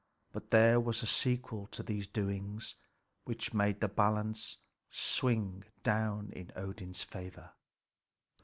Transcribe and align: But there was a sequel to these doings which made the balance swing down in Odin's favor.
But 0.31 0.49
there 0.49 0.79
was 0.79 1.03
a 1.03 1.05
sequel 1.05 1.67
to 1.67 1.83
these 1.83 2.07
doings 2.07 2.73
which 3.25 3.53
made 3.53 3.81
the 3.81 3.87
balance 3.87 4.57
swing 4.89 5.63
down 5.83 6.31
in 6.35 6.51
Odin's 6.55 7.03
favor. 7.03 7.51